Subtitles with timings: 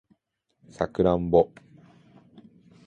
[0.71, 1.51] サクランボ